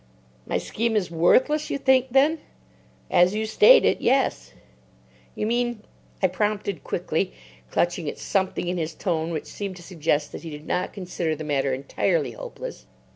[0.47, 2.39] "My scheme is worthless, you think, then?"
[3.11, 4.51] "As you state it, yes."
[5.35, 5.83] "You mean——?"
[6.23, 7.33] I prompted quickly,
[7.69, 11.35] clutching at something in his tone which seemed to suggest that he did not consider
[11.35, 12.87] the matter entirely hopeless.